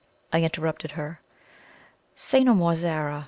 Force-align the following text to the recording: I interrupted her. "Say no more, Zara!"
I 0.33 0.41
interrupted 0.41 0.93
her. 0.93 1.21
"Say 2.15 2.43
no 2.43 2.55
more, 2.55 2.73
Zara!" 2.75 3.19